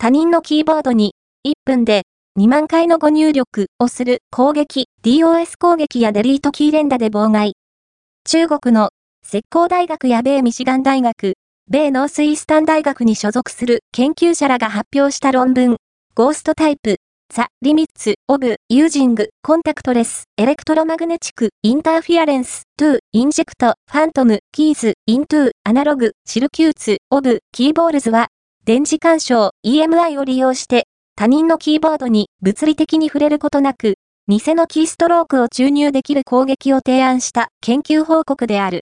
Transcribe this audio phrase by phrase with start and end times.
[0.00, 2.02] 他人のキーボードに1分で
[2.38, 7.54] 2万回の誤入力をする攻撃、DOS 攻撃やデリートキー連打で妨害。
[8.24, 8.90] 中国の
[9.26, 11.34] 浙江大学や米ミシガン大学、
[11.68, 15.78] 米ノースイースタン大学に所属する研究者らが発表した論文、
[16.14, 16.98] GhostType,
[17.34, 27.40] The Limits of Using Contactless Electromagnetic Interference to Inject Phantom Keys into Analog Circuits of
[27.50, 28.28] Keyboards は、
[28.68, 33.94] 電磁干渉 EMI を利用して、他人のキーボードに物理的に触れることなく、
[34.26, 38.76] 偽のキーストロークを注入できる攻撃を提案した研究報告である。